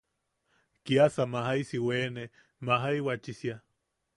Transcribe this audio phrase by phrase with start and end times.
[0.85, 2.23] Kiasa maisi wene
[2.65, 3.55] majaiwachisia.